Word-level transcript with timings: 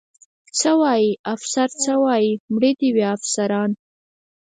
څه 0.59 0.71
وایي؟ 0.81 1.09
افسر 1.33 1.69
څه 1.83 1.93
وایي؟ 2.03 2.31
مړه 2.53 2.71
دې 2.79 2.89
وي 2.95 3.05
افسران. 3.15 3.69